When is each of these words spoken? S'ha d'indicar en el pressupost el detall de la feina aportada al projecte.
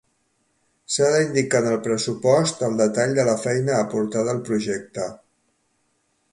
S'ha 0.93 1.09
d'indicar 1.15 1.61
en 1.65 1.67
el 1.73 1.77
pressupost 1.89 2.65
el 2.69 2.81
detall 2.81 3.15
de 3.21 3.27
la 3.29 3.37
feina 3.45 3.79
aportada 3.83 4.35
al 4.37 4.43
projecte. 4.51 5.09